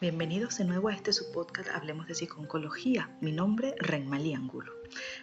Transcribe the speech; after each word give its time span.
Bienvenidos 0.00 0.58
de 0.58 0.64
nuevo 0.64 0.86
a 0.86 0.94
este 0.94 1.12
subpodcast 1.12 1.70
Hablemos 1.70 2.06
de 2.06 2.14
Psiconcología. 2.14 3.10
Mi 3.20 3.32
nombre 3.32 3.74
es 3.76 3.84
Renmalí 3.84 4.32
Angulo. 4.32 4.72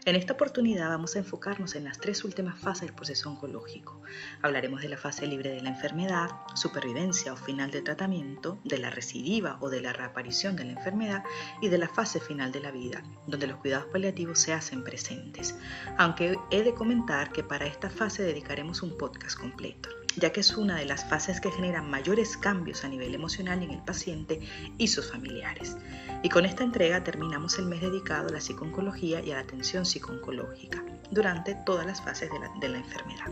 En 0.04 0.18
esta 0.18 0.34
oportunidad 0.34 0.90
vamos 0.90 1.16
a 1.16 1.20
enfocarnos 1.20 1.76
en 1.76 1.86
las 1.86 1.98
tres 1.98 2.26
últimas 2.26 2.60
fases 2.60 2.82
del 2.82 2.94
proceso 2.94 3.30
oncológico. 3.30 4.02
Hablaremos 4.42 4.82
de 4.82 4.90
la 4.90 4.98
fase 4.98 5.28
libre 5.28 5.52
de 5.52 5.62
la 5.62 5.70
enfermedad, 5.70 6.30
supervivencia 6.56 7.32
o 7.32 7.38
final 7.38 7.72
de 7.72 7.84
tratamiento, 7.84 8.60
de 8.66 8.78
la 8.78 8.90
recidiva 8.90 9.58
o 9.62 9.70
de 9.70 9.80
la 9.80 9.94
reaparición 9.94 10.58
de 10.58 10.66
la 10.66 10.74
enfermedad 10.74 11.24
y 11.62 11.70
de 11.70 11.78
la 11.78 11.88
fase 11.88 12.20
final 12.20 12.52
de 12.52 12.60
la 12.60 12.72
vida, 12.72 13.02
donde 13.28 13.48
los 13.48 13.60
cuidados 13.60 13.88
paliativos 13.94 14.40
se 14.40 14.52
hacen 14.52 14.84
presentes. 14.84 15.56
Aunque 15.98 16.36
he 16.52 16.64
de 16.64 16.74
comentar 16.74 17.32
que 17.32 17.44
para 17.46 17.66
esta 17.66 17.90
fase 17.90 18.24
dedicaremos 18.24 18.82
un 18.82 18.98
podcast 18.98 19.40
completo 19.40 19.88
ya 20.18 20.32
que 20.32 20.40
es 20.40 20.56
una 20.56 20.78
de 20.78 20.86
las 20.86 21.06
fases 21.10 21.42
que 21.42 21.52
generan 21.52 21.90
mayores 21.90 22.38
cambios 22.38 22.84
a 22.84 22.90
nivel 22.90 23.14
emocional 23.14 23.62
en 23.64 23.72
el 23.72 23.82
paciente 23.82 24.40
y 24.78 24.88
sus 24.88 25.12
familiares. 25.12 25.78
Y 26.24 26.30
con 26.30 26.46
esta 26.46 26.64
entrega 26.64 27.04
terminamos 27.04 27.60
el 27.60 27.66
mes 27.66 27.82
dedicado 27.82 28.30
a 28.30 28.32
la 28.32 28.42
psiconcología 28.42 29.22
y 29.22 29.32
a 29.32 29.36
la 29.36 29.42
atención 29.42 29.86
psiconcológica 29.86 30.84
durante 31.12 31.56
todas 31.66 31.86
las 31.86 32.02
fases 32.02 32.32
de 32.32 32.40
la, 32.40 32.52
de 32.60 32.70
la 32.70 32.78
enfermedad. 32.78 33.28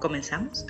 ¿Comenzamos? 0.00 0.66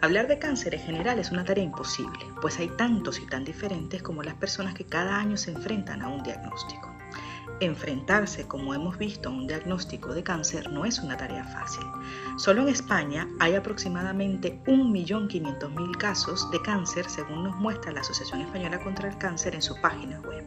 Hablar 0.00 0.28
de 0.28 0.38
cáncer 0.38 0.74
en 0.74 0.80
general 0.80 1.18
es 1.18 1.32
una 1.32 1.44
tarea 1.44 1.64
imposible, 1.64 2.24
pues 2.40 2.58
hay 2.58 2.68
tantos 2.68 3.18
y 3.18 3.26
tan 3.26 3.44
diferentes 3.44 4.02
como 4.02 4.22
las 4.22 4.34
personas 4.34 4.74
que 4.74 4.84
cada 4.84 5.16
año 5.16 5.36
se 5.36 5.50
enfrentan 5.50 6.02
a 6.02 6.08
un 6.08 6.22
diagnóstico. 6.22 6.97
Enfrentarse, 7.60 8.46
como 8.46 8.72
hemos 8.72 8.98
visto, 8.98 9.28
a 9.28 9.32
un 9.32 9.48
diagnóstico 9.48 10.14
de 10.14 10.22
cáncer 10.22 10.70
no 10.70 10.84
es 10.84 11.00
una 11.00 11.16
tarea 11.16 11.42
fácil. 11.42 11.84
Solo 12.36 12.62
en 12.62 12.68
España 12.68 13.26
hay 13.40 13.56
aproximadamente 13.56 14.62
1.500.000 14.64 15.96
casos 15.96 16.48
de 16.52 16.62
cáncer, 16.62 17.10
según 17.10 17.42
nos 17.42 17.56
muestra 17.56 17.90
la 17.90 18.02
Asociación 18.02 18.42
Española 18.42 18.78
contra 18.78 19.08
el 19.08 19.18
Cáncer 19.18 19.56
en 19.56 19.62
su 19.62 19.74
página 19.80 20.20
web. 20.20 20.44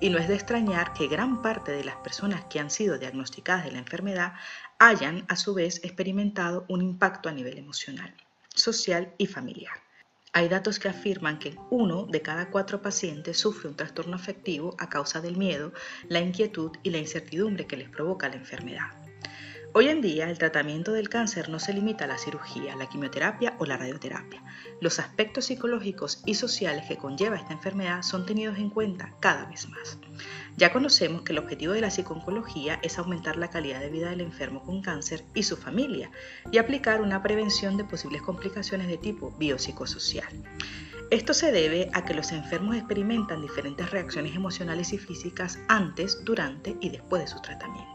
Y 0.00 0.10
no 0.10 0.18
es 0.18 0.26
de 0.26 0.34
extrañar 0.34 0.92
que 0.94 1.06
gran 1.06 1.42
parte 1.42 1.70
de 1.70 1.84
las 1.84 1.96
personas 1.96 2.44
que 2.46 2.58
han 2.58 2.70
sido 2.70 2.98
diagnosticadas 2.98 3.64
de 3.64 3.72
la 3.72 3.78
enfermedad 3.78 4.32
hayan, 4.80 5.24
a 5.28 5.36
su 5.36 5.54
vez, 5.54 5.80
experimentado 5.84 6.64
un 6.68 6.82
impacto 6.82 7.28
a 7.28 7.32
nivel 7.32 7.56
emocional, 7.56 8.12
social 8.52 9.14
y 9.16 9.26
familiar. 9.26 9.74
Hay 10.34 10.48
datos 10.48 10.78
que 10.78 10.88
afirman 10.88 11.38
que 11.38 11.56
uno 11.68 12.06
de 12.06 12.22
cada 12.22 12.50
cuatro 12.50 12.80
pacientes 12.80 13.36
sufre 13.36 13.68
un 13.68 13.76
trastorno 13.76 14.16
afectivo 14.16 14.74
a 14.78 14.88
causa 14.88 15.20
del 15.20 15.36
miedo, 15.36 15.74
la 16.08 16.20
inquietud 16.20 16.70
y 16.82 16.88
la 16.88 16.96
incertidumbre 16.96 17.66
que 17.66 17.76
les 17.76 17.90
provoca 17.90 18.30
la 18.30 18.36
enfermedad. 18.36 19.01
Hoy 19.74 19.88
en 19.88 20.02
día 20.02 20.28
el 20.28 20.36
tratamiento 20.36 20.92
del 20.92 21.08
cáncer 21.08 21.48
no 21.48 21.58
se 21.58 21.72
limita 21.72 22.04
a 22.04 22.06
la 22.06 22.18
cirugía, 22.18 22.76
la 22.76 22.90
quimioterapia 22.90 23.54
o 23.58 23.64
la 23.64 23.78
radioterapia. 23.78 24.44
Los 24.82 24.98
aspectos 24.98 25.46
psicológicos 25.46 26.22
y 26.26 26.34
sociales 26.34 26.84
que 26.86 26.98
conlleva 26.98 27.36
esta 27.36 27.54
enfermedad 27.54 28.02
son 28.02 28.26
tenidos 28.26 28.58
en 28.58 28.68
cuenta 28.68 29.14
cada 29.20 29.46
vez 29.46 29.70
más. 29.70 29.96
Ya 30.58 30.74
conocemos 30.74 31.22
que 31.22 31.32
el 31.32 31.38
objetivo 31.38 31.72
de 31.72 31.80
la 31.80 31.90
psiconcología 31.90 32.80
es 32.82 32.98
aumentar 32.98 33.38
la 33.38 33.48
calidad 33.48 33.80
de 33.80 33.88
vida 33.88 34.10
del 34.10 34.20
enfermo 34.20 34.62
con 34.62 34.82
cáncer 34.82 35.24
y 35.32 35.42
su 35.44 35.56
familia 35.56 36.10
y 36.50 36.58
aplicar 36.58 37.00
una 37.00 37.22
prevención 37.22 37.78
de 37.78 37.84
posibles 37.84 38.20
complicaciones 38.20 38.88
de 38.88 38.98
tipo 38.98 39.30
biopsicosocial. 39.38 40.28
Esto 41.10 41.32
se 41.32 41.50
debe 41.50 41.88
a 41.94 42.04
que 42.04 42.12
los 42.12 42.32
enfermos 42.32 42.76
experimentan 42.76 43.40
diferentes 43.40 43.90
reacciones 43.90 44.36
emocionales 44.36 44.92
y 44.92 44.98
físicas 44.98 45.58
antes, 45.68 46.22
durante 46.24 46.76
y 46.82 46.90
después 46.90 47.22
de 47.22 47.28
su 47.28 47.40
tratamiento. 47.40 47.91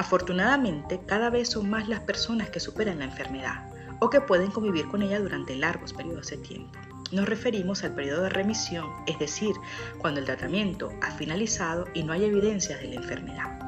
Afortunadamente, 0.00 0.98
cada 1.04 1.28
vez 1.28 1.50
son 1.50 1.68
más 1.68 1.86
las 1.86 2.00
personas 2.00 2.48
que 2.48 2.58
superan 2.58 3.00
la 3.00 3.04
enfermedad 3.04 3.68
o 3.98 4.08
que 4.08 4.22
pueden 4.22 4.50
convivir 4.50 4.88
con 4.88 5.02
ella 5.02 5.20
durante 5.20 5.54
largos 5.54 5.92
periodos 5.92 6.28
de 6.28 6.38
tiempo. 6.38 6.78
Nos 7.12 7.28
referimos 7.28 7.84
al 7.84 7.94
periodo 7.94 8.22
de 8.22 8.30
remisión, 8.30 8.86
es 9.06 9.18
decir, 9.18 9.52
cuando 9.98 10.20
el 10.20 10.24
tratamiento 10.24 10.90
ha 11.02 11.10
finalizado 11.10 11.84
y 11.92 12.02
no 12.02 12.14
hay 12.14 12.24
evidencias 12.24 12.80
de 12.80 12.88
la 12.88 12.94
enfermedad. 12.94 13.58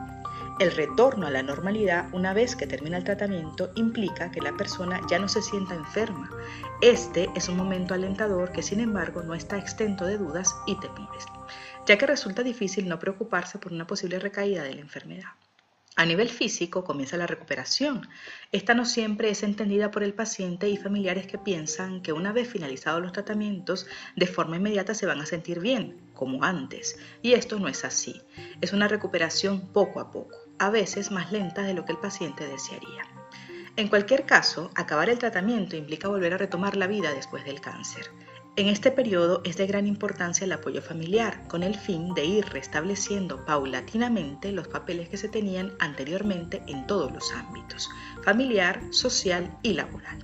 El 0.59 0.73
retorno 0.73 1.27
a 1.27 1.31
la 1.31 1.43
normalidad 1.43 2.09
una 2.15 2.33
vez 2.33 2.57
que 2.57 2.67
termina 2.67 2.97
el 2.97 3.05
tratamiento 3.05 3.71
implica 3.75 4.31
que 4.31 4.41
la 4.41 4.57
persona 4.57 5.03
ya 5.11 5.19
no 5.19 5.29
se 5.29 5.43
sienta 5.43 5.75
enferma. 5.75 6.31
Este 6.81 7.29
es 7.35 7.51
un 7.51 7.59
momento 7.59 7.93
alentador 7.93 8.53
que 8.53 8.63
sin 8.63 8.81
embargo 8.81 9.23
no 9.23 9.35
está 9.35 9.59
exento 9.59 10.07
de 10.07 10.17
dudas 10.17 10.57
y 10.67 10.81
temores, 10.81 11.27
ya 11.87 11.99
que 11.99 12.07
resulta 12.07 12.43
difícil 12.43 12.89
no 12.89 12.99
preocuparse 12.99 13.59
por 13.59 13.71
una 13.75 13.87
posible 13.87 14.19
recaída 14.19 14.63
de 14.63 14.77
la 14.77 14.81
enfermedad. 14.81 15.29
A 15.95 16.07
nivel 16.07 16.31
físico 16.31 16.85
comienza 16.85 17.19
la 17.19 17.27
recuperación. 17.27 18.09
Esta 18.51 18.73
no 18.73 18.87
siempre 18.87 19.29
es 19.29 19.43
entendida 19.43 19.91
por 19.91 20.03
el 20.03 20.15
paciente 20.15 20.71
y 20.71 20.79
familiares 20.79 21.27
que 21.27 21.37
piensan 21.37 22.01
que 22.01 22.15
una 22.15 22.33
vez 22.33 22.49
finalizados 22.49 23.03
los 23.03 23.13
tratamientos, 23.13 23.87
de 24.17 24.27
forma 24.27 24.57
inmediata 24.57 24.95
se 24.95 25.05
van 25.05 25.21
a 25.21 25.27
sentir 25.27 25.61
bien, 25.61 26.01
como 26.15 26.45
antes. 26.45 26.99
Y 27.21 27.35
esto 27.35 27.59
no 27.59 27.69
es 27.69 27.85
así. 27.85 28.23
Es 28.63 28.73
una 28.73 28.89
recuperación 28.89 29.69
poco 29.73 30.01
a 30.01 30.11
poco, 30.11 30.35
a 30.59 30.71
veces 30.71 31.11
más 31.11 31.31
lenta 31.31 31.63
de 31.63 31.75
lo 31.75 31.85
que 31.85 31.93
el 31.93 31.99
paciente 31.99 32.47
desearía. 32.47 33.22
En 33.75 33.89
cualquier 33.89 34.27
caso, 34.27 34.71
acabar 34.75 35.09
el 35.09 35.19
tratamiento 35.19 35.77
implica 35.77 36.07
volver 36.07 36.35
a 36.35 36.39
retomar 36.39 36.77
la 36.77 36.87
vida 36.87 37.15
después 37.15 37.43
del 37.47 37.63
cáncer. 37.63 38.11
En 38.55 38.69
este 38.69 38.91
periodo 38.91 39.41
es 39.45 39.57
de 39.57 39.67
gran 39.67 39.87
importancia 39.87 40.45
el 40.45 40.53
apoyo 40.53 40.83
familiar, 40.83 41.49
con 41.49 41.63
el 41.63 41.75
fin 41.75 42.13
de 42.13 42.27
ir 42.27 42.45
restableciendo 42.51 43.47
paulatinamente 43.47 44.53
los 44.53 44.69
papeles 44.69 45.09
que 45.09 45.17
se 45.17 45.31
tenían 45.31 45.73
anteriormente 45.79 46.63
en 46.67 46.87
todos 46.87 47.11
los 47.11 47.33
ámbitos, 47.33 47.89
familiar, 48.23 48.83
social 48.91 49.57
y 49.63 49.73
laboral. 49.73 50.19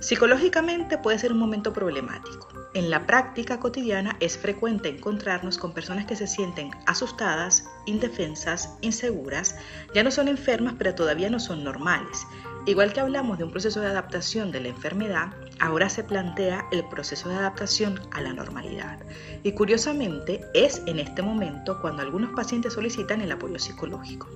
Psicológicamente 0.00 0.98
puede 0.98 1.18
ser 1.18 1.32
un 1.32 1.38
momento 1.38 1.72
problemático. 1.72 2.48
En 2.74 2.90
la 2.90 3.06
práctica 3.06 3.58
cotidiana 3.58 4.16
es 4.20 4.36
frecuente 4.36 4.90
encontrarnos 4.90 5.56
con 5.56 5.72
personas 5.72 6.04
que 6.04 6.16
se 6.16 6.26
sienten 6.26 6.70
asustadas, 6.86 7.64
indefensas, 7.86 8.76
inseguras, 8.82 9.56
ya 9.94 10.04
no 10.04 10.10
son 10.10 10.28
enfermas 10.28 10.74
pero 10.78 10.94
todavía 10.94 11.30
no 11.30 11.40
son 11.40 11.64
normales 11.64 12.26
Igual 12.68 12.92
que 12.92 13.00
hablamos 13.00 13.38
de 13.38 13.44
un 13.44 13.50
proceso 13.50 13.80
de 13.80 13.86
adaptación 13.86 14.52
de 14.52 14.60
la 14.60 14.68
enfermedad, 14.68 15.32
ahora 15.58 15.88
se 15.88 16.04
plantea 16.04 16.66
el 16.70 16.84
proceso 16.84 17.30
de 17.30 17.36
adaptación 17.36 17.98
a 18.10 18.20
la 18.20 18.34
normalidad. 18.34 18.98
Y 19.42 19.52
curiosamente 19.52 20.42
es 20.52 20.82
en 20.84 20.98
este 20.98 21.22
momento 21.22 21.80
cuando 21.80 22.02
algunos 22.02 22.34
pacientes 22.36 22.74
solicitan 22.74 23.22
el 23.22 23.32
apoyo 23.32 23.58
psicológico. 23.58 24.28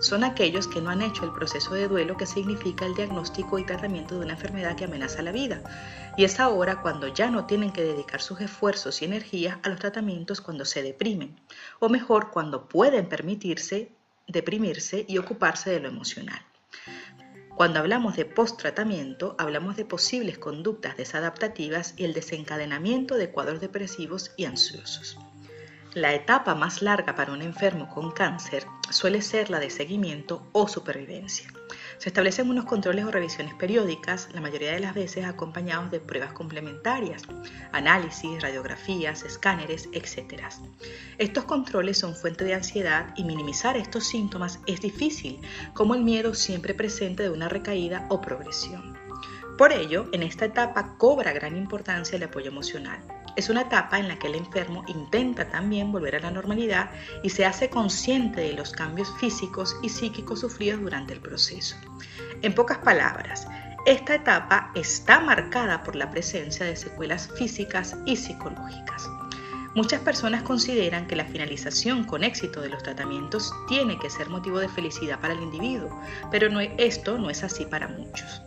Son 0.00 0.24
aquellos 0.24 0.66
que 0.66 0.80
no 0.80 0.90
han 0.90 1.00
hecho 1.00 1.22
el 1.22 1.32
proceso 1.32 1.74
de 1.74 1.86
duelo 1.86 2.16
que 2.16 2.26
significa 2.26 2.84
el 2.86 2.96
diagnóstico 2.96 3.60
y 3.60 3.64
tratamiento 3.64 4.16
de 4.16 4.24
una 4.24 4.34
enfermedad 4.34 4.74
que 4.74 4.86
amenaza 4.86 5.22
la 5.22 5.30
vida. 5.30 5.62
Y 6.16 6.24
es 6.24 6.40
ahora 6.40 6.82
cuando 6.82 7.06
ya 7.06 7.30
no 7.30 7.46
tienen 7.46 7.70
que 7.70 7.84
dedicar 7.84 8.20
sus 8.20 8.40
esfuerzos 8.40 9.00
y 9.00 9.04
energías 9.04 9.58
a 9.62 9.68
los 9.68 9.78
tratamientos 9.78 10.40
cuando 10.40 10.64
se 10.64 10.82
deprimen. 10.82 11.38
O 11.78 11.88
mejor, 11.88 12.32
cuando 12.32 12.68
pueden 12.68 13.08
permitirse 13.08 13.92
deprimirse 14.26 15.04
y 15.06 15.18
ocuparse 15.18 15.70
de 15.70 15.78
lo 15.78 15.86
emocional. 15.86 16.42
Cuando 17.58 17.80
hablamos 17.80 18.14
de 18.14 18.24
post-tratamiento, 18.24 19.34
hablamos 19.36 19.74
de 19.74 19.84
posibles 19.84 20.38
conductas 20.38 20.96
desadaptativas 20.96 21.92
y 21.96 22.04
el 22.04 22.14
desencadenamiento 22.14 23.16
de 23.16 23.32
cuadros 23.32 23.60
depresivos 23.60 24.30
y 24.36 24.44
ansiosos. 24.44 25.18
La 25.92 26.14
etapa 26.14 26.54
más 26.54 26.82
larga 26.82 27.16
para 27.16 27.32
un 27.32 27.42
enfermo 27.42 27.88
con 27.88 28.12
cáncer 28.12 28.64
suele 28.90 29.22
ser 29.22 29.50
la 29.50 29.58
de 29.58 29.70
seguimiento 29.70 30.42
o 30.52 30.68
supervivencia. 30.68 31.52
Se 31.98 32.08
establecen 32.10 32.48
unos 32.48 32.64
controles 32.64 33.04
o 33.04 33.10
revisiones 33.10 33.54
periódicas, 33.54 34.28
la 34.32 34.40
mayoría 34.40 34.72
de 34.72 34.80
las 34.80 34.94
veces 34.94 35.24
acompañados 35.24 35.90
de 35.90 36.00
pruebas 36.00 36.32
complementarias, 36.32 37.22
análisis, 37.72 38.40
radiografías, 38.40 39.24
escáneres, 39.24 39.88
etc. 39.92 40.44
Estos 41.18 41.44
controles 41.44 41.98
son 41.98 42.14
fuente 42.14 42.44
de 42.44 42.54
ansiedad 42.54 43.12
y 43.16 43.24
minimizar 43.24 43.76
estos 43.76 44.06
síntomas 44.06 44.60
es 44.66 44.80
difícil, 44.80 45.40
como 45.74 45.94
el 45.94 46.04
miedo 46.04 46.34
siempre 46.34 46.74
presente 46.74 47.24
de 47.24 47.30
una 47.30 47.48
recaída 47.48 48.06
o 48.10 48.20
progresión. 48.20 48.96
Por 49.58 49.72
ello, 49.72 50.06
en 50.12 50.22
esta 50.22 50.44
etapa 50.44 50.94
cobra 50.98 51.32
gran 51.32 51.56
importancia 51.56 52.16
el 52.16 52.22
apoyo 52.22 52.48
emocional. 52.48 53.00
Es 53.38 53.48
una 53.48 53.60
etapa 53.60 54.00
en 54.00 54.08
la 54.08 54.18
que 54.18 54.26
el 54.26 54.34
enfermo 54.34 54.82
intenta 54.88 55.48
también 55.48 55.92
volver 55.92 56.16
a 56.16 56.18
la 56.18 56.32
normalidad 56.32 56.90
y 57.22 57.30
se 57.30 57.46
hace 57.46 57.70
consciente 57.70 58.40
de 58.40 58.54
los 58.54 58.72
cambios 58.72 59.16
físicos 59.20 59.76
y 59.80 59.90
psíquicos 59.90 60.40
sufridos 60.40 60.80
durante 60.80 61.14
el 61.14 61.20
proceso. 61.20 61.76
En 62.42 62.52
pocas 62.52 62.78
palabras, 62.78 63.46
esta 63.86 64.16
etapa 64.16 64.72
está 64.74 65.20
marcada 65.20 65.84
por 65.84 65.94
la 65.94 66.10
presencia 66.10 66.66
de 66.66 66.74
secuelas 66.74 67.30
físicas 67.38 67.96
y 68.06 68.16
psicológicas. 68.16 69.08
Muchas 69.76 70.00
personas 70.00 70.42
consideran 70.42 71.06
que 71.06 71.14
la 71.14 71.24
finalización 71.24 72.02
con 72.02 72.24
éxito 72.24 72.60
de 72.60 72.70
los 72.70 72.82
tratamientos 72.82 73.52
tiene 73.68 74.00
que 74.00 74.10
ser 74.10 74.28
motivo 74.30 74.58
de 74.58 74.68
felicidad 74.68 75.20
para 75.20 75.34
el 75.34 75.42
individuo, 75.44 75.96
pero 76.32 76.48
esto 76.76 77.16
no 77.18 77.30
es 77.30 77.44
así 77.44 77.64
para 77.66 77.86
muchos. 77.86 78.42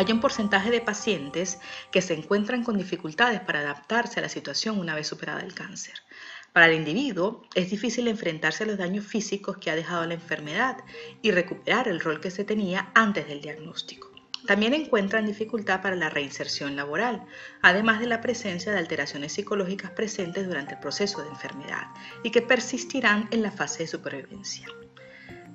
Hay 0.00 0.10
un 0.12 0.20
porcentaje 0.20 0.70
de 0.70 0.80
pacientes 0.80 1.58
que 1.92 2.00
se 2.00 2.14
encuentran 2.14 2.64
con 2.64 2.78
dificultades 2.78 3.40
para 3.40 3.60
adaptarse 3.60 4.18
a 4.18 4.22
la 4.22 4.30
situación 4.30 4.78
una 4.78 4.94
vez 4.94 5.06
superada 5.06 5.42
el 5.42 5.52
cáncer. 5.52 5.92
Para 6.54 6.68
el 6.68 6.74
individuo 6.76 7.42
es 7.54 7.68
difícil 7.68 8.08
enfrentarse 8.08 8.64
a 8.64 8.66
los 8.66 8.78
daños 8.78 9.04
físicos 9.04 9.58
que 9.58 9.70
ha 9.70 9.76
dejado 9.76 10.06
la 10.06 10.14
enfermedad 10.14 10.78
y 11.20 11.32
recuperar 11.32 11.86
el 11.86 12.00
rol 12.00 12.18
que 12.18 12.30
se 12.30 12.44
tenía 12.44 12.90
antes 12.94 13.28
del 13.28 13.42
diagnóstico. 13.42 14.10
También 14.46 14.72
encuentran 14.72 15.26
dificultad 15.26 15.82
para 15.82 15.96
la 15.96 16.08
reinserción 16.08 16.76
laboral, 16.76 17.26
además 17.60 18.00
de 18.00 18.06
la 18.06 18.22
presencia 18.22 18.72
de 18.72 18.78
alteraciones 18.78 19.34
psicológicas 19.34 19.90
presentes 19.90 20.46
durante 20.46 20.76
el 20.76 20.80
proceso 20.80 21.22
de 21.22 21.28
enfermedad 21.28 21.88
y 22.22 22.30
que 22.30 22.40
persistirán 22.40 23.28
en 23.32 23.42
la 23.42 23.50
fase 23.50 23.82
de 23.82 23.88
supervivencia. 23.88 24.66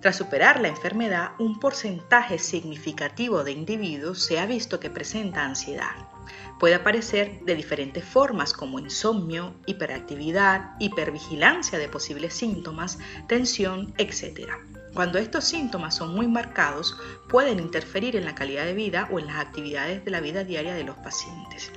Tras 0.06 0.18
superar 0.18 0.60
la 0.60 0.68
enfermedad, 0.68 1.32
un 1.40 1.60
porcentaje 1.60 2.38
significativo 2.38 3.44
de 3.44 3.54
individuos 3.54 4.24
se 4.24 4.38
ha 4.38 4.46
visto 4.46 4.80
que 4.80 4.92
presenta 4.92 5.44
ansiedad. 5.44 5.96
Puede 6.60 6.76
aparecer 6.76 7.40
de 7.44 7.56
diferentes 7.56 8.06
formas 8.06 8.54
como 8.54 8.78
insomnio, 8.78 9.56
hiperactividad, 9.66 10.76
hipervigilancia 10.78 11.80
de 11.80 11.90
posibles 11.90 12.36
síntomas, 12.36 13.00
tensión, 13.28 13.96
etc. 13.98 14.48
Cuando 14.94 15.18
estos 15.18 15.46
síntomas 15.46 15.96
son 15.96 16.14
muy 16.14 16.28
marcados, 16.28 16.96
pueden 17.28 17.60
interferir 17.60 18.16
en 18.16 18.26
la 18.26 18.36
calidad 18.36 18.66
de 18.66 18.76
vida 18.76 19.10
o 19.12 19.18
en 19.18 19.26
las 19.26 19.38
actividades 19.38 20.06
de 20.06 20.12
la 20.12 20.22
vida 20.22 20.44
diaria 20.44 20.76
de 20.76 20.84
los 20.84 20.98
pacientes. 20.98 21.72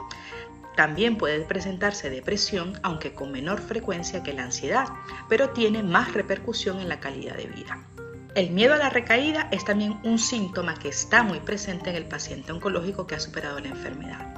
También 0.77 1.17
puede 1.17 1.41
presentarse 1.47 2.11
depresión, 2.11 2.79
aunque 2.83 3.15
con 3.15 3.33
menor 3.33 3.59
frecuencia 3.59 4.23
que 4.23 4.35
la 4.35 4.45
ansiedad, 4.45 4.87
pero 5.31 5.49
tiene 5.49 5.83
más 5.83 6.13
repercusión 6.13 6.79
en 6.79 6.91
la 6.91 7.01
calidad 7.01 7.35
de 7.35 7.47
vida. 7.47 7.89
El 8.35 8.51
miedo 8.51 8.75
a 8.75 8.79
la 8.79 8.91
recaída 8.91 9.49
es 9.51 9.65
también 9.65 9.99
un 10.05 10.19
síntoma 10.19 10.79
que 10.79 10.89
está 10.89 11.23
muy 11.23 11.41
presente 11.41 11.91
en 11.91 11.97
el 11.97 12.07
paciente 12.07 12.53
oncológico 12.53 13.07
que 13.07 13.15
ha 13.15 13.21
superado 13.21 13.59
la 13.59 13.69
enfermedad. 13.69 14.35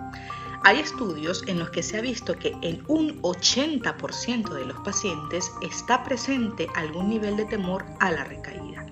Hay 0.62 0.78
estudios 0.78 1.42
en 1.46 1.58
los 1.58 1.70
que 1.70 1.82
se 1.82 1.98
ha 1.98 2.00
visto 2.00 2.38
que 2.38 2.54
en 2.62 2.84
un 2.86 3.20
80% 3.22 4.52
de 4.52 4.66
los 4.66 4.78
pacientes 4.80 5.50
está 5.62 6.04
presente 6.04 6.68
algún 6.76 7.08
nivel 7.08 7.36
de 7.36 7.46
temor 7.46 7.84
a 7.98 8.10
la 8.10 8.24
recaída. 8.24 8.86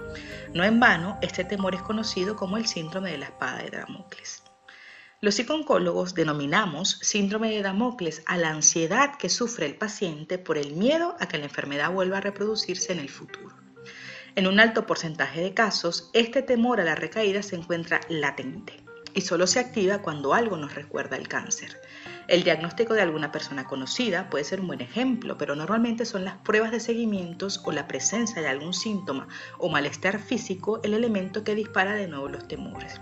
No 0.55 0.65
en 0.65 0.81
vano, 0.81 1.19
este 1.21 1.45
temor 1.45 1.75
es 1.75 1.83
conocido 1.83 2.37
como 2.37 2.57
el 2.57 2.67
síndrome 2.67 3.13
de 3.13 3.19
la 3.19 3.27
espada 3.27 3.59
de 3.59 3.71
Damocles. 3.71 4.43
Los 5.21 5.35
psicooncólogos 5.35 6.15
denominamos 6.15 6.99
síndrome 7.03 7.51
de 7.51 7.63
Damocles 7.63 8.23
a 8.27 8.37
la 8.37 8.51
ansiedad 8.51 9.17
que 9.17 9.29
sufre 9.29 9.67
el 9.67 9.77
paciente 9.77 10.39
por 10.39 10.57
el 10.57 10.75
miedo 10.75 11.17
a 11.21 11.29
que 11.29 11.39
la 11.39 11.45
enfermedad 11.45 11.93
vuelva 11.93 12.19
a 12.19 12.23
reproducirse 12.23 12.93
en 12.93 13.01
el 13.01 13.11
futuro. 13.11 13.68
En 14.39 14.47
un 14.47 14.61
alto 14.61 14.87
porcentaje 14.87 15.41
de 15.41 15.53
casos, 15.53 16.11
este 16.13 16.43
temor 16.43 16.81
a 16.81 16.85
la 16.85 16.95
recaída 16.95 17.43
se 17.43 17.57
encuentra 17.57 18.03
latente 18.09 18.73
y 19.13 19.23
solo 19.23 19.49
se 19.49 19.59
activa 19.59 19.99
cuando 19.99 20.33
algo 20.33 20.57
nos 20.57 20.77
recuerda 20.77 21.17
el 21.17 21.27
cáncer. 21.27 21.81
El 22.29 22.45
diagnóstico 22.45 22.95
de 22.95 23.03
alguna 23.03 23.33
persona 23.33 23.65
conocida 23.65 24.31
puede 24.31 24.45
ser 24.45 24.61
un 24.61 24.69
buen 24.69 24.81
ejemplo, 24.81 25.37
pero 25.37 25.57
normalmente 25.57 26.05
son 26.05 26.25
las 26.25 26.37
pruebas 26.37 26.71
de 26.71 26.79
seguimientos 26.79 27.61
o 27.65 27.73
la 27.73 27.89
presencia 27.89 28.41
de 28.41 28.47
algún 28.47 28.75
síntoma 28.75 29.27
o 29.59 29.71
malestar 29.71 30.21
físico 30.21 30.79
el 30.85 30.95
elemento 30.95 31.43
que 31.43 31.57
dispara 31.57 31.95
de 31.95 32.07
nuevo 32.07 32.29
los 32.29 32.47
temores. 32.47 33.01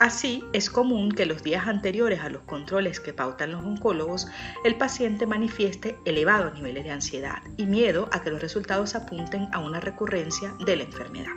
Así, 0.00 0.42
es 0.54 0.70
común 0.70 1.12
que 1.12 1.26
los 1.26 1.42
días 1.42 1.68
anteriores 1.68 2.20
a 2.20 2.30
los 2.30 2.40
controles 2.44 3.00
que 3.00 3.12
pautan 3.12 3.52
los 3.52 3.62
oncólogos, 3.62 4.28
el 4.64 4.76
paciente 4.76 5.26
manifieste 5.26 5.98
elevados 6.06 6.54
niveles 6.54 6.84
de 6.84 6.90
ansiedad 6.90 7.42
y 7.58 7.66
miedo 7.66 8.08
a 8.10 8.22
que 8.22 8.30
los 8.30 8.40
resultados 8.40 8.94
apunten 8.94 9.48
a 9.52 9.58
una 9.58 9.78
recurrencia 9.78 10.54
de 10.64 10.76
la 10.76 10.84
enfermedad. 10.84 11.34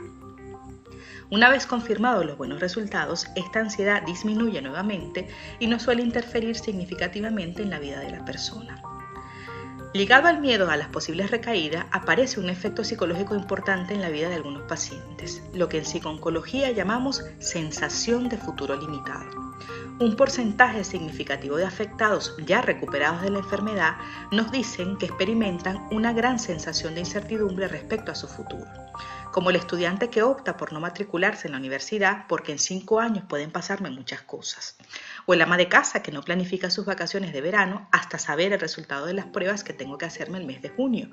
Una 1.28 1.50
vez 1.50 1.66
confirmados 1.66 2.24
los 2.24 2.38
buenos 2.38 2.60
resultados, 2.60 3.26
esta 3.36 3.60
ansiedad 3.60 4.02
disminuye 4.02 4.62
nuevamente 4.62 5.28
y 5.58 5.66
no 5.66 5.78
suele 5.78 6.02
interferir 6.02 6.56
significativamente 6.56 7.62
en 7.62 7.68
la 7.68 7.78
vida 7.78 8.00
de 8.00 8.12
la 8.12 8.24
persona. 8.24 8.80
Ligado 9.94 10.26
al 10.26 10.40
miedo 10.40 10.68
a 10.70 10.76
las 10.76 10.88
posibles 10.88 11.30
recaídas, 11.30 11.86
aparece 11.92 12.40
un 12.40 12.50
efecto 12.50 12.82
psicológico 12.82 13.36
importante 13.36 13.94
en 13.94 14.00
la 14.00 14.08
vida 14.08 14.28
de 14.28 14.34
algunos 14.34 14.62
pacientes, 14.62 15.40
lo 15.52 15.68
que 15.68 15.78
en 15.78 15.84
psicooncología 15.84 16.72
llamamos 16.72 17.24
sensación 17.38 18.28
de 18.28 18.36
futuro 18.36 18.74
limitado. 18.74 19.43
Un 20.00 20.16
porcentaje 20.16 20.82
significativo 20.82 21.56
de 21.56 21.64
afectados 21.64 22.34
ya 22.44 22.60
recuperados 22.60 23.22
de 23.22 23.30
la 23.30 23.38
enfermedad 23.38 23.94
nos 24.32 24.50
dicen 24.50 24.96
que 24.96 25.06
experimentan 25.06 25.86
una 25.92 26.12
gran 26.12 26.40
sensación 26.40 26.94
de 26.94 27.00
incertidumbre 27.00 27.68
respecto 27.68 28.10
a 28.10 28.16
su 28.16 28.26
futuro. 28.26 28.66
Como 29.30 29.50
el 29.50 29.56
estudiante 29.56 30.10
que 30.10 30.24
opta 30.24 30.56
por 30.56 30.72
no 30.72 30.80
matricularse 30.80 31.46
en 31.46 31.52
la 31.52 31.58
universidad 31.58 32.26
porque 32.28 32.52
en 32.52 32.58
cinco 32.58 32.98
años 32.98 33.24
pueden 33.28 33.52
pasarme 33.52 33.88
muchas 33.90 34.22
cosas, 34.22 34.76
o 35.26 35.34
el 35.34 35.42
ama 35.42 35.56
de 35.56 35.68
casa 35.68 36.02
que 36.02 36.12
no 36.12 36.22
planifica 36.22 36.70
sus 36.70 36.86
vacaciones 36.86 37.32
de 37.32 37.40
verano 37.40 37.88
hasta 37.92 38.18
saber 38.18 38.52
el 38.52 38.60
resultado 38.60 39.06
de 39.06 39.14
las 39.14 39.26
pruebas 39.26 39.62
que 39.62 39.72
tengo 39.72 39.96
que 39.96 40.06
hacerme 40.06 40.38
el 40.38 40.46
mes 40.46 40.60
de 40.60 40.70
junio, 40.70 41.08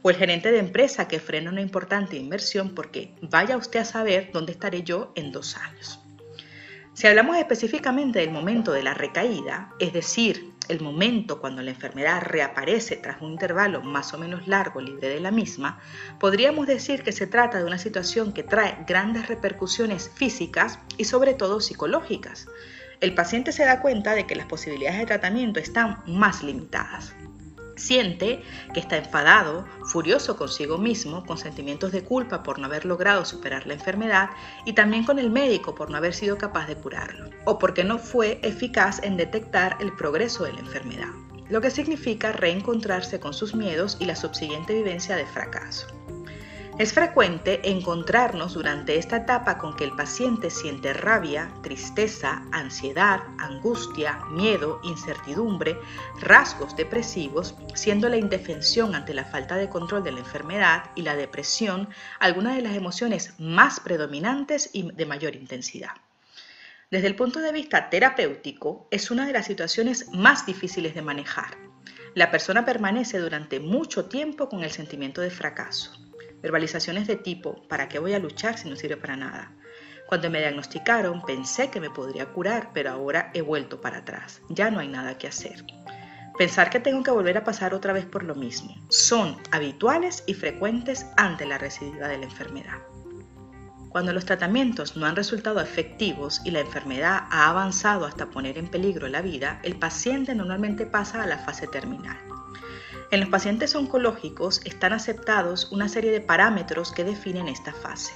o 0.00 0.08
el 0.08 0.16
gerente 0.16 0.50
de 0.50 0.58
empresa 0.58 1.06
que 1.06 1.20
frena 1.20 1.50
una 1.50 1.60
importante 1.60 2.16
inversión 2.16 2.74
porque 2.74 3.14
vaya 3.20 3.58
usted 3.58 3.80
a 3.80 3.84
saber 3.84 4.30
dónde 4.32 4.52
estaré 4.52 4.82
yo 4.82 5.12
en 5.16 5.32
dos 5.32 5.56
años. 5.56 5.98
Si 6.94 7.06
hablamos 7.06 7.38
específicamente 7.38 8.18
del 8.18 8.30
momento 8.30 8.70
de 8.72 8.82
la 8.82 8.92
recaída, 8.92 9.70
es 9.78 9.94
decir, 9.94 10.52
el 10.68 10.80
momento 10.80 11.40
cuando 11.40 11.62
la 11.62 11.70
enfermedad 11.70 12.22
reaparece 12.22 12.96
tras 12.96 13.22
un 13.22 13.32
intervalo 13.32 13.80
más 13.80 14.12
o 14.12 14.18
menos 14.18 14.46
largo 14.46 14.80
libre 14.80 15.08
de 15.08 15.18
la 15.18 15.30
misma, 15.30 15.80
podríamos 16.20 16.66
decir 16.66 17.02
que 17.02 17.12
se 17.12 17.26
trata 17.26 17.58
de 17.58 17.64
una 17.64 17.78
situación 17.78 18.32
que 18.32 18.42
trae 18.42 18.84
grandes 18.86 19.26
repercusiones 19.28 20.10
físicas 20.14 20.78
y 20.98 21.04
sobre 21.04 21.32
todo 21.32 21.60
psicológicas. 21.60 22.46
El 23.00 23.14
paciente 23.14 23.52
se 23.52 23.64
da 23.64 23.80
cuenta 23.80 24.14
de 24.14 24.26
que 24.26 24.36
las 24.36 24.46
posibilidades 24.46 25.00
de 25.00 25.06
tratamiento 25.06 25.60
están 25.60 26.02
más 26.06 26.42
limitadas. 26.42 27.14
Siente 27.82 28.44
que 28.72 28.78
está 28.78 28.96
enfadado, 28.96 29.66
furioso 29.86 30.36
consigo 30.36 30.78
mismo, 30.78 31.26
con 31.26 31.36
sentimientos 31.36 31.90
de 31.90 32.04
culpa 32.04 32.44
por 32.44 32.60
no 32.60 32.66
haber 32.66 32.84
logrado 32.84 33.24
superar 33.24 33.66
la 33.66 33.74
enfermedad 33.74 34.30
y 34.64 34.74
también 34.74 35.02
con 35.02 35.18
el 35.18 35.30
médico 35.30 35.74
por 35.74 35.90
no 35.90 35.96
haber 35.96 36.14
sido 36.14 36.38
capaz 36.38 36.68
de 36.68 36.76
curarlo, 36.76 37.30
o 37.44 37.58
porque 37.58 37.82
no 37.82 37.98
fue 37.98 38.38
eficaz 38.44 39.02
en 39.02 39.16
detectar 39.16 39.78
el 39.80 39.92
progreso 39.96 40.44
de 40.44 40.52
la 40.52 40.60
enfermedad, 40.60 41.10
lo 41.48 41.60
que 41.60 41.72
significa 41.72 42.30
reencontrarse 42.30 43.18
con 43.18 43.34
sus 43.34 43.52
miedos 43.52 43.96
y 43.98 44.04
la 44.04 44.14
subsiguiente 44.14 44.74
vivencia 44.74 45.16
de 45.16 45.26
fracaso. 45.26 45.88
Es 46.78 46.94
frecuente 46.94 47.68
encontrarnos 47.68 48.54
durante 48.54 48.96
esta 48.96 49.18
etapa 49.18 49.58
con 49.58 49.76
que 49.76 49.84
el 49.84 49.94
paciente 49.94 50.48
siente 50.48 50.94
rabia, 50.94 51.52
tristeza, 51.62 52.46
ansiedad, 52.50 53.20
angustia, 53.38 54.20
miedo, 54.30 54.80
incertidumbre, 54.82 55.78
rasgos 56.18 56.74
depresivos, 56.74 57.54
siendo 57.74 58.08
la 58.08 58.16
indefensión 58.16 58.94
ante 58.94 59.12
la 59.12 59.26
falta 59.26 59.56
de 59.56 59.68
control 59.68 60.02
de 60.02 60.12
la 60.12 60.20
enfermedad 60.20 60.84
y 60.94 61.02
la 61.02 61.14
depresión 61.14 61.90
algunas 62.18 62.56
de 62.56 62.62
las 62.62 62.74
emociones 62.74 63.34
más 63.38 63.78
predominantes 63.78 64.70
y 64.72 64.90
de 64.92 65.04
mayor 65.04 65.36
intensidad. 65.36 65.92
Desde 66.90 67.06
el 67.06 67.16
punto 67.16 67.40
de 67.40 67.52
vista 67.52 67.90
terapéutico, 67.90 68.88
es 68.90 69.10
una 69.10 69.26
de 69.26 69.34
las 69.34 69.44
situaciones 69.44 70.08
más 70.14 70.46
difíciles 70.46 70.94
de 70.94 71.02
manejar. 71.02 71.58
La 72.14 72.30
persona 72.30 72.64
permanece 72.64 73.18
durante 73.18 73.60
mucho 73.60 74.06
tiempo 74.06 74.48
con 74.48 74.64
el 74.64 74.70
sentimiento 74.70 75.20
de 75.20 75.30
fracaso 75.30 76.02
verbalizaciones 76.42 77.06
de 77.06 77.16
tipo, 77.16 77.62
¿para 77.68 77.88
qué 77.88 77.98
voy 77.98 78.14
a 78.14 78.18
luchar 78.18 78.58
si 78.58 78.68
no 78.68 78.76
sirve 78.76 78.96
para 78.96 79.16
nada? 79.16 79.52
Cuando 80.06 80.28
me 80.28 80.40
diagnosticaron 80.40 81.22
pensé 81.22 81.70
que 81.70 81.80
me 81.80 81.88
podría 81.88 82.26
curar, 82.26 82.70
pero 82.74 82.90
ahora 82.90 83.30
he 83.32 83.40
vuelto 83.40 83.80
para 83.80 83.98
atrás. 83.98 84.42
Ya 84.50 84.70
no 84.70 84.80
hay 84.80 84.88
nada 84.88 85.16
que 85.16 85.28
hacer. 85.28 85.64
Pensar 86.36 86.70
que 86.70 86.80
tengo 86.80 87.02
que 87.02 87.10
volver 87.10 87.38
a 87.38 87.44
pasar 87.44 87.72
otra 87.72 87.92
vez 87.92 88.04
por 88.04 88.24
lo 88.24 88.34
mismo. 88.34 88.74
Son 88.90 89.36
habituales 89.52 90.24
y 90.26 90.34
frecuentes 90.34 91.06
ante 91.16 91.46
la 91.46 91.58
recidiva 91.58 92.08
de 92.08 92.18
la 92.18 92.24
enfermedad. 92.24 92.78
Cuando 93.92 94.14
los 94.14 94.24
tratamientos 94.24 94.96
no 94.96 95.04
han 95.04 95.16
resultado 95.16 95.60
efectivos 95.60 96.40
y 96.44 96.50
la 96.50 96.60
enfermedad 96.60 97.24
ha 97.30 97.50
avanzado 97.50 98.06
hasta 98.06 98.30
poner 98.30 98.56
en 98.56 98.68
peligro 98.68 99.06
la 99.06 99.20
vida, 99.20 99.60
el 99.62 99.76
paciente 99.76 100.34
normalmente 100.34 100.86
pasa 100.86 101.22
a 101.22 101.26
la 101.26 101.38
fase 101.38 101.66
terminal. 101.66 102.16
En 103.12 103.20
los 103.20 103.28
pacientes 103.28 103.74
oncológicos 103.74 104.62
están 104.64 104.94
aceptados 104.94 105.70
una 105.70 105.86
serie 105.86 106.10
de 106.10 106.22
parámetros 106.22 106.92
que 106.92 107.04
definen 107.04 107.46
esta 107.46 107.74
fase. 107.74 108.14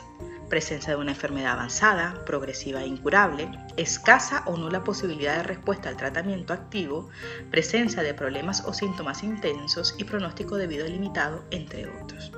Presencia 0.48 0.94
de 0.94 0.98
una 0.98 1.10
enfermedad 1.10 1.52
avanzada, 1.52 2.24
progresiva 2.24 2.82
e 2.82 2.86
incurable, 2.86 3.50
escasa 3.76 4.42
o 4.46 4.56
nula 4.56 4.84
posibilidad 4.84 5.36
de 5.36 5.42
respuesta 5.42 5.90
al 5.90 5.98
tratamiento 5.98 6.54
activo, 6.54 7.10
presencia 7.50 8.02
de 8.02 8.14
problemas 8.14 8.64
o 8.64 8.72
síntomas 8.72 9.22
intensos 9.22 9.94
y 9.98 10.04
pronóstico 10.04 10.56
de 10.56 10.66
vida 10.66 10.88
limitado, 10.88 11.44
entre 11.50 11.90
otros. 12.00 12.32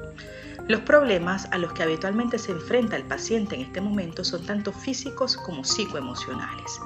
Los 0.66 0.80
problemas 0.80 1.46
a 1.52 1.58
los 1.58 1.72
que 1.74 1.84
habitualmente 1.84 2.40
se 2.40 2.50
enfrenta 2.50 2.96
el 2.96 3.04
paciente 3.04 3.54
en 3.54 3.60
este 3.60 3.80
momento 3.80 4.24
son 4.24 4.44
tanto 4.44 4.72
físicos 4.72 5.36
como 5.36 5.62
psicoemocionales. 5.62 6.80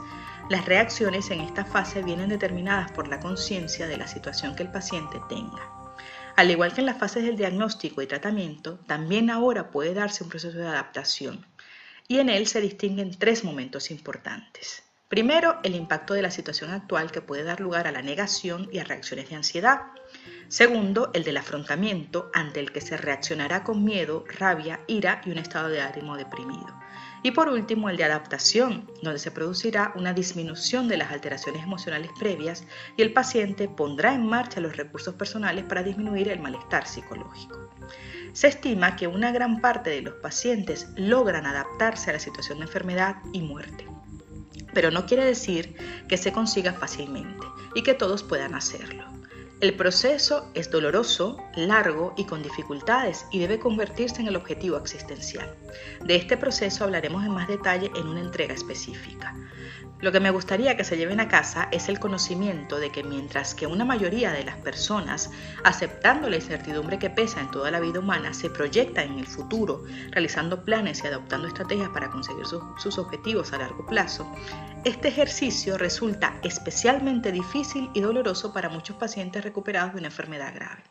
Las 0.49 0.66
reacciones 0.66 1.30
en 1.30 1.40
esta 1.40 1.64
fase 1.64 2.02
vienen 2.02 2.28
determinadas 2.28 2.90
por 2.92 3.08
la 3.08 3.20
conciencia 3.20 3.87
de 3.87 3.96
la 3.96 4.06
situación 4.06 4.54
que 4.54 4.64
el 4.64 4.72
paciente 4.72 5.20
tenga. 5.28 5.70
Al 6.37 6.50
igual 6.50 6.72
que 6.72 6.80
en 6.80 6.87
las 6.87 6.99
fases 6.99 7.25
del 7.25 7.37
diagnóstico 7.37 8.02
y 8.02 8.06
tratamiento, 8.06 8.78
también 8.87 9.30
ahora 9.30 9.70
puede 9.70 9.94
darse 9.94 10.25
un 10.25 10.30
proceso 10.30 10.58
de 10.58 10.66
adaptación 10.66 11.46
y 12.08 12.18
en 12.18 12.28
él 12.28 12.46
se 12.46 12.61
distinguen 12.61 13.16
tres 13.18 13.44
momentos 13.44 13.90
importantes. 13.90 14.82
Primero, 15.08 15.61
el 15.62 15.75
impacto 15.75 16.14
de 16.14 16.22
la 16.22 16.30
situación 16.30 16.70
actual 16.70 17.12
que 17.12 17.20
puede 17.20 17.44
dar 17.44 17.61
lugar 17.61 17.87
a 17.87 17.92
la 17.92 18.02
negación 18.02 18.68
y 18.72 18.78
a 18.78 18.84
reacciones 18.84 19.28
de 19.28 19.37
ansiedad. 19.37 19.82
Segundo, 20.49 21.11
el 21.14 21.22
del 21.22 21.37
afrontamiento 21.37 22.30
ante 22.32 22.61
el 22.61 22.72
que 22.72 22.80
se 22.80 22.96
reaccionará 22.96 23.62
con 23.62 23.84
miedo, 23.84 24.25
rabia, 24.26 24.80
ira 24.87 25.20
y 25.25 25.30
un 25.30 25.38
estado 25.38 25.68
de 25.68 25.82
ánimo 25.82 26.16
deprimido. 26.16 26.81
Y 27.22 27.30
por 27.30 27.48
último, 27.48 27.88
el 27.88 27.96
de 27.96 28.04
adaptación, 28.04 28.90
donde 29.00 29.20
se 29.20 29.30
producirá 29.30 29.92
una 29.94 30.12
disminución 30.12 30.88
de 30.88 30.96
las 30.96 31.12
alteraciones 31.12 31.62
emocionales 31.62 32.10
previas 32.18 32.64
y 32.96 33.02
el 33.02 33.12
paciente 33.12 33.68
pondrá 33.68 34.12
en 34.14 34.26
marcha 34.26 34.60
los 34.60 34.76
recursos 34.76 35.14
personales 35.14 35.64
para 35.64 35.84
disminuir 35.84 36.28
el 36.28 36.40
malestar 36.40 36.86
psicológico. 36.86 37.70
Se 38.32 38.48
estima 38.48 38.96
que 38.96 39.06
una 39.06 39.30
gran 39.30 39.60
parte 39.60 39.90
de 39.90 40.02
los 40.02 40.14
pacientes 40.14 40.88
logran 40.96 41.46
adaptarse 41.46 42.10
a 42.10 42.14
la 42.14 42.18
situación 42.18 42.58
de 42.58 42.64
enfermedad 42.64 43.16
y 43.32 43.42
muerte, 43.42 43.86
pero 44.74 44.90
no 44.90 45.06
quiere 45.06 45.24
decir 45.24 45.76
que 46.08 46.16
se 46.16 46.32
consiga 46.32 46.72
fácilmente 46.72 47.46
y 47.74 47.82
que 47.82 47.94
todos 47.94 48.22
puedan 48.22 48.54
hacerlo. 48.54 49.21
El 49.62 49.75
proceso 49.75 50.50
es 50.54 50.73
doloroso, 50.73 51.37
largo 51.54 52.14
y 52.16 52.25
con 52.25 52.42
dificultades 52.42 53.26
y 53.31 53.38
debe 53.38 53.61
convertirse 53.61 54.21
en 54.21 54.26
el 54.26 54.35
objetivo 54.35 54.76
existencial. 54.76 55.54
De 56.04 56.16
este 56.16 56.37
proceso 56.37 56.83
hablaremos 56.83 57.25
en 57.25 57.31
más 57.31 57.47
detalle 57.47 57.88
en 57.95 58.09
una 58.09 58.23
entrega 58.23 58.54
específica. 58.54 59.37
Lo 60.02 60.11
que 60.11 60.18
me 60.18 60.32
gustaría 60.32 60.76
que 60.76 60.82
se 60.82 60.97
lleven 60.97 61.21
a 61.21 61.28
casa 61.28 61.68
es 61.71 61.88
el 61.88 62.00
conocimiento 62.00 62.80
de 62.80 62.90
que 62.90 63.04
mientras 63.04 63.54
que 63.54 63.68
una 63.68 63.85
mayoría 63.85 64.32
de 64.32 64.42
las 64.42 64.56
personas, 64.56 65.30
aceptando 65.62 66.28
la 66.28 66.35
incertidumbre 66.35 66.99
que 66.99 67.09
pesa 67.09 67.40
en 67.40 67.52
toda 67.52 67.71
la 67.71 67.78
vida 67.78 68.00
humana, 68.00 68.35
se 68.35 68.50
proyecta 68.50 69.04
en 69.04 69.21
el 69.21 69.28
futuro, 69.28 69.85
realizando 70.11 70.64
planes 70.64 71.04
y 71.04 71.06
adoptando 71.06 71.47
estrategias 71.47 71.90
para 71.90 72.11
conseguir 72.11 72.44
sus, 72.47 72.99
objetivos 72.99 73.52
a 73.52 73.59
largo 73.59 73.87
plazo, 73.87 74.28
este 74.85 75.06
ejercicio 75.06 75.78
resulta 75.78 76.37
especialmente 76.42 77.30
difícil 77.30 77.88
y 77.94 78.00
doloroso 78.00 78.52
para 78.52 78.68
muchos 78.68 78.97
pacientes 78.97 79.44
recuperados 79.44 79.92
de 79.92 80.00
una 80.00 80.09
enfermedad 80.09 80.52
grave. 80.52 80.82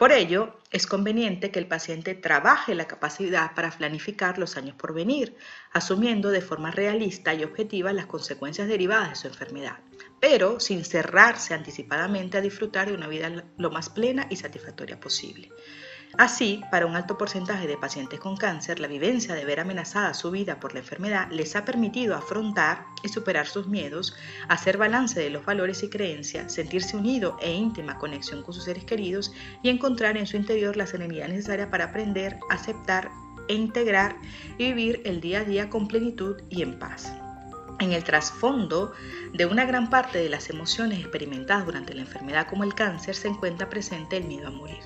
Por 0.00 0.12
ello, 0.12 0.56
es 0.70 0.86
conveniente 0.86 1.50
que 1.50 1.58
el 1.58 1.68
paciente 1.68 2.14
trabaje 2.14 2.74
la 2.74 2.88
capacidad 2.88 3.54
para 3.54 3.70
planificar 3.70 4.38
los 4.38 4.56
años 4.56 4.74
por 4.74 4.94
venir, 4.94 5.36
asumiendo 5.72 6.30
de 6.30 6.40
forma 6.40 6.70
realista 6.70 7.34
y 7.34 7.44
objetiva 7.44 7.92
las 7.92 8.06
consecuencias 8.06 8.66
derivadas 8.66 9.10
de 9.10 9.16
su 9.16 9.26
enfermedad, 9.26 9.80
pero 10.18 10.58
sin 10.58 10.86
cerrarse 10.86 11.52
anticipadamente 11.52 12.38
a 12.38 12.40
disfrutar 12.40 12.88
de 12.88 12.94
una 12.94 13.08
vida 13.08 13.44
lo 13.58 13.70
más 13.70 13.90
plena 13.90 14.26
y 14.30 14.36
satisfactoria 14.36 14.98
posible. 14.98 15.50
Así, 16.18 16.62
para 16.70 16.86
un 16.86 16.96
alto 16.96 17.16
porcentaje 17.16 17.68
de 17.68 17.76
pacientes 17.76 18.18
con 18.18 18.36
cáncer, 18.36 18.80
la 18.80 18.88
vivencia 18.88 19.34
de 19.34 19.44
ver 19.44 19.60
amenazada 19.60 20.12
su 20.12 20.30
vida 20.30 20.58
por 20.58 20.74
la 20.74 20.80
enfermedad 20.80 21.28
les 21.30 21.54
ha 21.54 21.64
permitido 21.64 22.16
afrontar 22.16 22.84
y 23.04 23.08
superar 23.08 23.46
sus 23.46 23.68
miedos, 23.68 24.16
hacer 24.48 24.76
balance 24.76 25.20
de 25.20 25.30
los 25.30 25.44
valores 25.44 25.82
y 25.84 25.88
creencias, 25.88 26.52
sentirse 26.52 26.96
unido 26.96 27.36
e 27.40 27.52
íntima 27.52 27.96
conexión 27.96 28.42
con 28.42 28.52
sus 28.52 28.64
seres 28.64 28.84
queridos 28.84 29.32
y 29.62 29.68
encontrar 29.68 30.16
en 30.16 30.26
su 30.26 30.36
interior 30.36 30.76
la 30.76 30.86
serenidad 30.86 31.28
necesaria 31.28 31.70
para 31.70 31.86
aprender, 31.86 32.40
aceptar 32.50 33.08
e 33.48 33.54
integrar 33.54 34.16
y 34.58 34.72
vivir 34.72 35.02
el 35.04 35.20
día 35.20 35.40
a 35.40 35.44
día 35.44 35.70
con 35.70 35.86
plenitud 35.86 36.42
y 36.50 36.62
en 36.62 36.78
paz. 36.78 37.12
En 37.78 37.92
el 37.92 38.04
trasfondo 38.04 38.92
de 39.32 39.46
una 39.46 39.64
gran 39.64 39.88
parte 39.88 40.18
de 40.18 40.28
las 40.28 40.50
emociones 40.50 40.98
experimentadas 40.98 41.64
durante 41.64 41.94
la 41.94 42.02
enfermedad 42.02 42.46
como 42.48 42.64
el 42.64 42.74
cáncer 42.74 43.14
se 43.14 43.28
encuentra 43.28 43.70
presente 43.70 44.18
el 44.18 44.24
miedo 44.24 44.48
a 44.48 44.50
morir. 44.50 44.80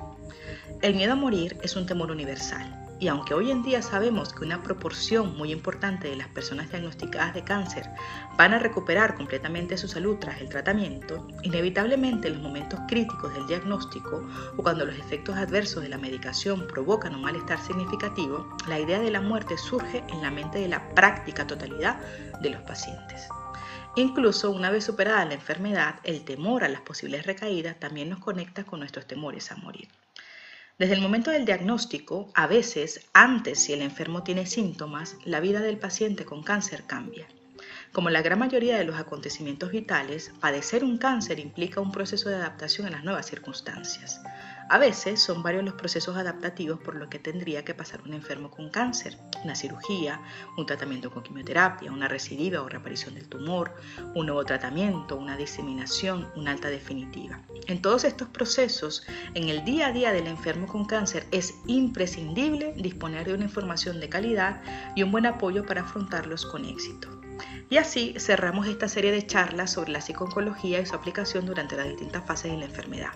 El 0.85 0.97
miedo 0.97 1.15
a 1.15 1.17
morir 1.17 1.57
es 1.63 1.77
un 1.77 1.87
temor 1.87 2.11
universal 2.11 2.79
y 3.01 3.09
aunque 3.09 3.33
hoy 3.33 3.51
en 3.51 3.63
día 3.63 3.81
sabemos 3.81 4.35
que 4.35 4.45
una 4.45 4.63
proporción 4.63 5.35
muy 5.35 5.51
importante 5.51 6.09
de 6.09 6.17
las 6.17 6.29
personas 6.29 6.69
diagnosticadas 6.69 7.33
de 7.33 7.43
cáncer 7.43 7.89
van 8.37 8.53
a 8.53 8.59
recuperar 8.59 9.15
completamente 9.15 9.79
su 9.79 9.89
salud 9.89 10.19
tras 10.19 10.43
el 10.43 10.51
tratamiento, 10.51 11.27
inevitablemente 11.43 12.29
en 12.29 12.35
los 12.35 12.43
momentos 12.43 12.81
críticos 12.87 13.33
del 13.33 13.47
diagnóstico 13.47 14.29
o 14.59 14.63
cuando 14.63 14.85
los 14.85 14.99
efectos 14.99 15.37
adversos 15.37 15.83
de 15.83 15.89
la 15.89 15.97
medicación 15.97 16.67
provocan 16.67 17.15
un 17.15 17.23
malestar 17.23 17.59
significativo, 17.65 18.55
la 18.69 18.79
idea 18.79 19.01
de 19.01 19.11
la 19.11 19.23
muerte 19.23 19.57
surge 19.57 20.05
en 20.11 20.21
la 20.21 20.31
mente 20.31 20.59
de 20.59 20.69
la 20.69 20.87
práctica 20.91 21.47
totalidad 21.47 21.99
de 22.43 22.51
los 22.51 22.61
pacientes. 22.61 23.27
Incluso 23.97 24.51
una 24.51 24.69
vez 24.69 24.85
superada 24.85 25.25
la 25.25 25.33
enfermedad, 25.33 25.95
el 26.05 26.27
temor 26.27 26.63
a 26.63 26.69
las 26.69 26.83
posibles 26.83 27.25
recaídas 27.25 27.81
también 27.81 28.11
nos 28.11 28.19
conecta 28.19 28.65
con 28.65 28.81
nuestros 28.81 29.07
temores 29.07 29.51
a 29.51 29.57
morir. 29.57 29.89
Desde 30.77 30.95
el 30.95 31.01
momento 31.01 31.31
del 31.31 31.45
diagnóstico, 31.45 32.33
a 32.35 32.49
veces, 32.49 33.09
antes 33.13 33.61
si 33.61 33.73
el 33.73 33.83
enfermo 33.83 34.25
tiene 34.25 34.45
síntomas, 34.45 35.17
la 35.25 35.39
vida 35.39 35.61
del 35.61 35.79
paciente 35.79 36.25
con 36.25 36.43
cáncer 36.43 36.85
cambia. 36.85 37.29
Como 37.95 38.11
la 38.11 38.23
gran 38.23 38.41
mayoría 38.41 38.77
de 38.77 38.83
los 38.83 38.99
acontecimientos 38.99 39.71
vitales, 39.71 40.33
padecer 40.41 40.83
un 40.83 40.99
cáncer 40.99 41.39
implica 41.39 41.81
un 41.81 41.93
proceso 41.93 42.29
de 42.29 42.35
adaptación 42.35 42.89
a 42.89 42.91
las 42.91 43.05
nuevas 43.05 43.27
circunstancias. 43.27 44.21
A 44.69 44.79
veces 44.79 45.23
son 45.23 45.45
varios 45.45 45.63
los 45.63 45.75
procesos 45.75 46.17
adaptativos 46.17 46.81
por 46.81 46.97
lo 46.97 47.09
que 47.09 47.21
tendría 47.21 47.65
que 47.65 47.73
pasar 47.73 48.03
un 48.03 48.13
enfermo 48.13 48.51
con 48.51 48.69
cáncer, 48.69 49.17
una 49.45 49.55
cirugía, 49.55 50.21
un 50.57 50.67
tratamiento 50.67 51.13
con 51.13 51.23
quimioterapia, 51.23 51.93
una 51.93 52.09
recidiva 52.09 52.63
o 52.63 52.69
reaparición 52.69 53.15
del 53.15 53.29
tumor, 53.29 53.77
un 54.17 54.27
nuevo 54.27 54.45
tratamiento, 54.45 55.15
una 55.15 55.37
diseminación, 55.37 56.29
una 56.35 56.51
alta 56.51 56.71
definitiva. 56.71 57.43
En 57.69 57.81
todos 57.81 58.03
estos 58.03 58.27
procesos, 58.27 59.07
en 59.35 59.49
el 59.51 59.65
día 59.65 59.87
a 59.87 59.93
día 59.93 60.13
del 60.13 60.27
enfermo 60.27 60.67
con 60.67 60.85
cáncer 60.85 61.29
es 61.31 61.55
imprescindible 61.69 62.73
disponer 62.77 63.29
de 63.29 63.35
una 63.35 63.45
información 63.45 64.01
de 64.01 64.09
calidad 64.09 64.61
y 64.97 65.05
un 65.05 65.13
buen 65.13 65.27
apoyo 65.27 65.65
para 65.65 65.83
afrontarlos 65.83 66.45
con 66.45 66.65
éxito. 66.65 67.24
Y 67.71 67.79
así 67.79 68.15
cerramos 68.19 68.67
esta 68.67 68.89
serie 68.89 69.11
de 69.11 69.27
charlas 69.27 69.73
sobre 69.73 69.93
la 69.93 70.01
psiconcología 70.01 70.81
y 70.81 70.87
su 70.87 70.95
aplicación 70.95 71.47
durante 71.47 71.77
las 71.77 71.89
distintas 71.89 72.25
fases 72.25 72.53
de 72.53 72.59
la 72.59 72.67
enfermedad. 72.67 73.11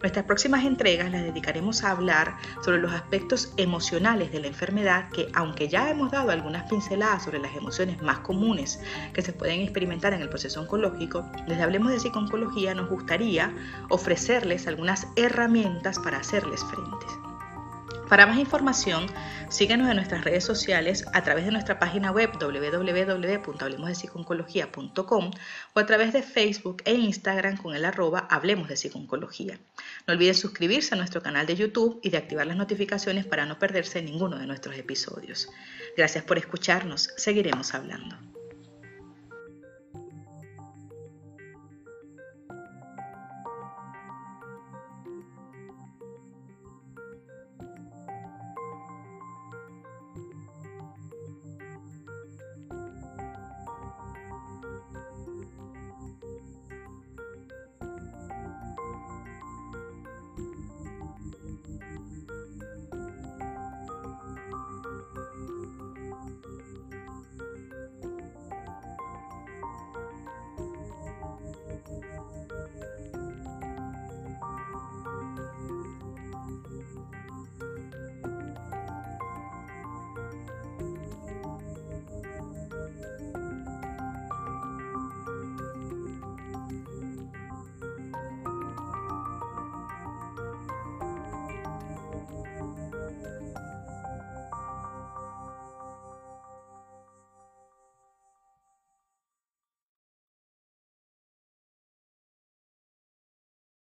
Nuestras 0.00 0.24
próximas 0.26 0.64
entregas 0.64 1.10
las 1.10 1.22
dedicaremos 1.22 1.82
a 1.82 1.90
hablar 1.90 2.36
sobre 2.62 2.78
los 2.78 2.92
aspectos 2.92 3.52
emocionales 3.56 4.30
de 4.30 4.40
la 4.40 4.46
enfermedad 4.46 5.08
que, 5.10 5.28
aunque 5.34 5.68
ya 5.68 5.90
hemos 5.90 6.10
dado 6.10 6.30
algunas 6.30 6.68
pinceladas 6.68 7.24
sobre 7.24 7.38
las 7.38 7.56
emociones 7.56 8.00
más 8.02 8.20
comunes 8.20 8.80
que 9.12 9.22
se 9.22 9.32
pueden 9.32 9.60
experimentar 9.60 10.12
en 10.12 10.22
el 10.22 10.28
proceso 10.28 10.60
oncológico, 10.60 11.28
desde 11.46 11.62
Hablemos 11.62 11.90
de 11.90 12.00
Psiconcología 12.00 12.74
nos 12.74 12.88
gustaría 12.88 13.52
ofrecerles 13.88 14.66
algunas 14.66 15.06
herramientas 15.16 15.98
para 15.98 16.18
hacerles 16.18 16.62
frente. 16.64 17.27
Para 18.08 18.26
más 18.26 18.38
información, 18.38 19.06
síguenos 19.50 19.90
en 19.90 19.96
nuestras 19.96 20.24
redes 20.24 20.42
sociales 20.42 21.04
a 21.12 21.22
través 21.22 21.44
de 21.44 21.50
nuestra 21.50 21.78
página 21.78 22.10
web 22.10 22.30
www.hablemosdepsiconcología.com 22.40 25.30
o 25.74 25.78
a 25.78 25.86
través 25.86 26.14
de 26.14 26.22
Facebook 26.22 26.80
e 26.86 26.94
Instagram 26.94 27.58
con 27.58 27.74
el 27.74 27.84
arroba 27.84 28.20
Hablemos 28.30 28.68
de 28.68 28.78
Psiconcología. 28.78 29.58
No 30.06 30.14
olviden 30.14 30.34
suscribirse 30.34 30.94
a 30.94 30.96
nuestro 30.96 31.22
canal 31.22 31.46
de 31.46 31.56
YouTube 31.56 32.00
y 32.02 32.08
de 32.08 32.16
activar 32.16 32.46
las 32.46 32.56
notificaciones 32.56 33.26
para 33.26 33.44
no 33.44 33.58
perderse 33.58 34.00
ninguno 34.00 34.38
de 34.38 34.46
nuestros 34.46 34.78
episodios. 34.78 35.50
Gracias 35.94 36.24
por 36.24 36.38
escucharnos, 36.38 37.10
seguiremos 37.18 37.74
hablando. 37.74 38.16